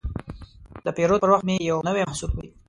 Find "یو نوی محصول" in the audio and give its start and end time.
1.69-2.29